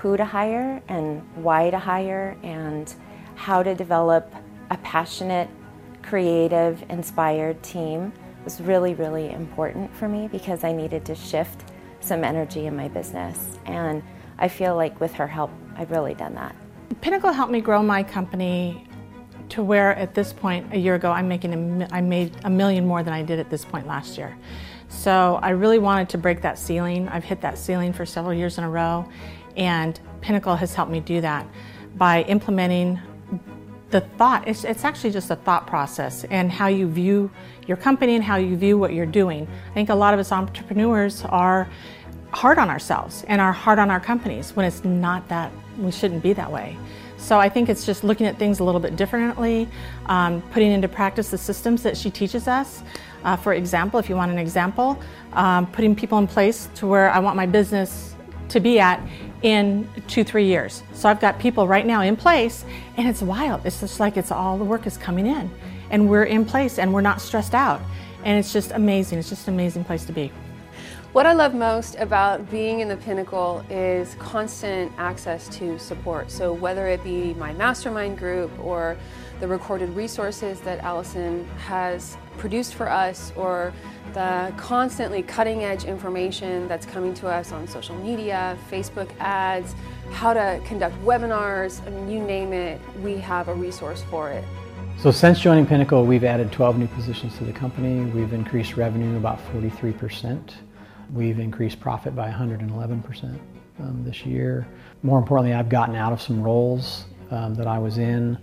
[0.00, 2.94] who to hire and why to hire and
[3.34, 4.32] how to develop
[4.70, 5.48] a passionate,
[6.02, 8.12] creative, inspired team
[8.44, 11.64] was really, really important for me because I needed to shift
[12.00, 13.58] some energy in my business.
[13.66, 14.02] And
[14.38, 16.54] I feel like with her help, I've really done that.
[17.00, 18.86] Pinnacle helped me grow my company
[19.48, 22.86] to where at this point a year ago I'm making a, I made a million
[22.86, 24.36] more than I did at this point last year.
[24.88, 27.08] So I really wanted to break that ceiling.
[27.08, 29.08] I've hit that ceiling for several years in a row
[29.58, 31.46] and Pinnacle has helped me do that
[31.96, 32.98] by implementing
[33.90, 37.30] the thought it's, it's actually just a thought process and how you view
[37.66, 39.48] your company and how you view what you're doing.
[39.70, 41.68] I think a lot of us entrepreneurs are
[42.32, 46.22] hard on ourselves and are hard on our companies when it's not that we shouldn't
[46.22, 46.76] be that way.
[47.16, 49.68] So i think it's just looking at things a little bit differently
[50.06, 52.82] um, putting into practice the systems that she teaches us.
[53.24, 55.00] Uh, for example if you want an example
[55.32, 58.14] um, putting people in place to where i want my business
[58.48, 59.00] to be at
[59.42, 60.82] in two, three years.
[60.92, 62.64] So I've got people right now in place,
[62.96, 63.64] and it's wild.
[63.64, 65.50] It's just like it's all the work is coming in,
[65.90, 67.80] and we're in place, and we're not stressed out.
[68.24, 69.18] And it's just amazing.
[69.18, 70.32] It's just an amazing place to be.
[71.12, 76.30] What I love most about being in the Pinnacle is constant access to support.
[76.30, 78.96] So, whether it be my mastermind group or
[79.40, 83.72] the recorded resources that Allison has produced for us, or
[84.14, 89.74] the constantly cutting edge information that's coming to us on social media, Facebook ads,
[90.12, 94.44] how to conduct webinars, I mean, you name it, we have a resource for it.
[94.98, 98.10] So since joining Pinnacle, we've added 12 new positions to the company.
[98.10, 100.54] We've increased revenue about 43%.
[101.12, 103.38] We've increased profit by 111%
[103.78, 104.66] um, this year.
[105.02, 108.38] More importantly, I've gotten out of some roles um, that I was in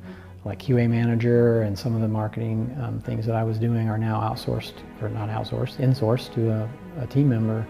[0.46, 3.98] like QA manager and some of the marketing um, things that I was doing are
[3.98, 6.70] now outsourced, or not outsourced, insourced to a,
[7.02, 7.66] a team member.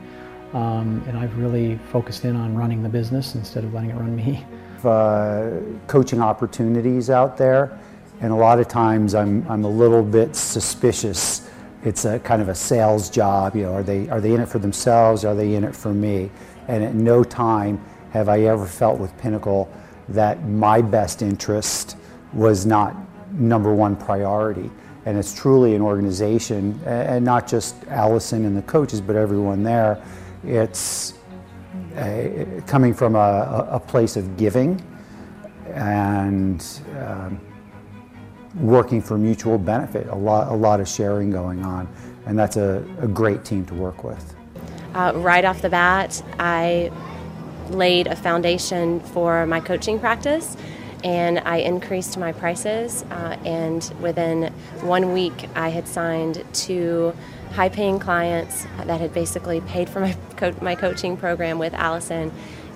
[0.53, 4.15] Um, and I've really focused in on running the business instead of letting it run
[4.15, 4.45] me.
[4.83, 7.79] Uh, coaching opportunities out there,
[8.21, 11.49] and a lot of times I'm, I'm a little bit suspicious.
[11.83, 13.55] It's a kind of a sales job.
[13.55, 15.25] You know, are they are they in it for themselves?
[15.25, 16.29] Are they in it for me?
[16.67, 19.67] And at no time have I ever felt with Pinnacle
[20.09, 21.97] that my best interest
[22.33, 22.95] was not
[23.31, 24.69] number one priority.
[25.05, 30.03] And it's truly an organization, and not just Allison and the coaches, but everyone there.
[30.43, 31.13] It's
[31.95, 34.81] a, coming from a, a, place of giving
[35.73, 36.65] and
[36.99, 37.39] um,
[38.55, 40.07] working for mutual benefit.
[40.07, 41.87] A lot, a lot of sharing going on,
[42.25, 44.35] and that's a, a great team to work with.
[44.95, 46.91] Uh, right off the bat, I
[47.69, 50.55] laid a foundation for my coaching practice
[51.05, 53.03] and I increased my prices.
[53.11, 54.51] Uh, and within
[54.81, 57.13] one week, I had signed two
[57.51, 62.31] high paying clients that had basically paid for my, co- my coaching program with Allison.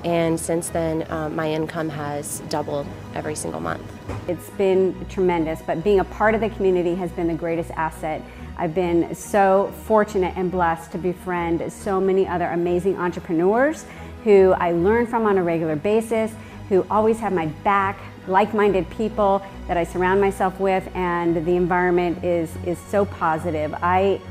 [0.05, 3.84] And since then, uh, my income has doubled every single month.
[4.30, 8.21] It's been tremendous, but being a part of the community has been the greatest asset.
[8.57, 13.86] I've been so fortunate and blessed to befriend so many other amazing entrepreneurs
[14.23, 16.32] who I learn from on a regular basis,
[16.69, 17.99] who always have my back,
[18.30, 23.73] like minded people that I surround myself with, and the environment is, is so positive.
[23.82, 24.21] I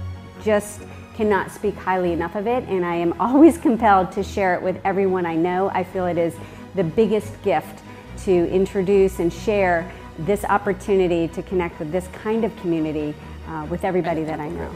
[0.42, 0.82] just
[1.14, 4.80] cannot speak highly enough of it, and I am always compelled to share it with
[4.84, 5.70] everyone I know.
[5.74, 6.34] I feel it is
[6.74, 7.82] the biggest gift
[8.24, 9.90] to introduce and share
[10.20, 13.14] this opportunity to connect with this kind of community
[13.48, 14.74] uh, with everybody that I know.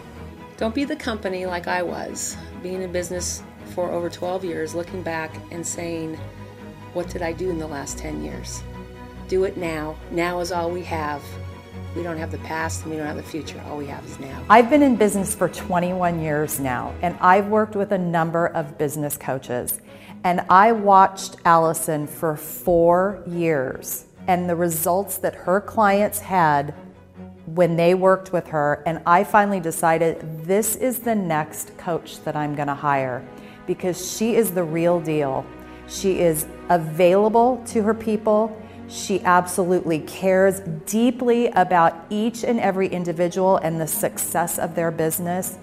[0.57, 3.43] Don't be the company like I was, being in business
[3.75, 6.19] for over 12 years, looking back and saying,
[6.93, 8.63] What did I do in the last 10 years?
[9.29, 9.97] Do it now.
[10.11, 11.23] Now is all we have.
[11.97, 13.63] We don't have the past and we don't have the future.
[13.67, 14.45] All we have is now.
[14.49, 18.79] I've been in business for 21 years now, and I've worked with a number of
[18.79, 19.81] business coaches.
[20.25, 26.75] And I watched Allison for four years and the results that her clients had
[27.47, 28.83] when they worked with her.
[28.87, 33.27] And I finally decided this is the next coach that I'm going to hire
[33.67, 35.45] because she is the real deal.
[35.89, 38.57] She is available to her people.
[38.89, 45.59] She absolutely cares deeply about each and every individual and the success of their business.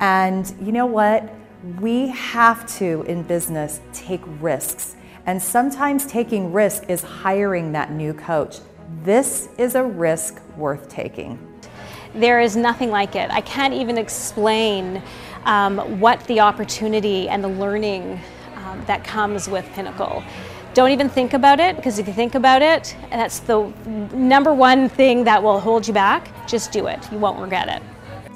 [0.00, 1.32] And you know what?
[1.80, 4.96] We have to, in business, take risks.
[5.26, 8.58] And sometimes taking risk is hiring that new coach.
[9.02, 11.38] This is a risk worth taking.
[12.14, 13.30] There is nothing like it.
[13.30, 15.02] I can't even explain
[15.44, 18.20] um, what the opportunity and the learning
[18.56, 20.22] um, that comes with Pinnacle.
[20.74, 23.72] Don't even think about it because if you think about it, that's the
[24.12, 26.28] number one thing that will hold you back.
[26.48, 26.98] Just do it.
[27.12, 27.80] You won't regret it.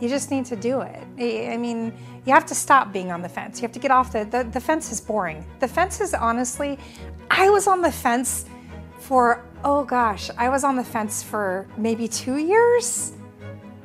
[0.00, 1.02] You just need to do it.
[1.18, 1.92] I mean,
[2.24, 3.58] you have to stop being on the fence.
[3.58, 5.44] You have to get off the, the, the fence is boring.
[5.58, 6.78] The fence is honestly,
[7.28, 8.44] I was on the fence
[9.00, 13.14] for, oh gosh, I was on the fence for maybe two years.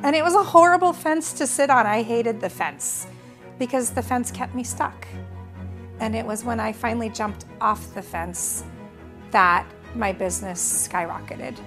[0.03, 1.87] And it was a horrible fence to sit on.
[1.87, 3.07] I hated the fence
[3.57, 5.07] because the fence kept me stuck.
[5.99, 8.63] And it was when I finally jumped off the fence
[9.31, 9.65] that
[9.95, 11.57] my business skyrocketed.